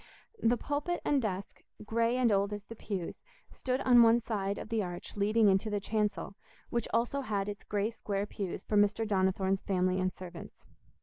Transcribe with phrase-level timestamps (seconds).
[0.41, 4.69] The pulpit and desk, grey and old as the pews, stood on one side of
[4.69, 6.35] the arch leading into the chancel,
[6.71, 9.07] which also had its grey square pews for Mr.
[9.07, 10.65] Donnithorne's family and servants.